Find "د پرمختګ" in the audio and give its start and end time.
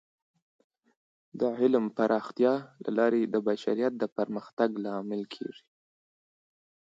3.97-4.69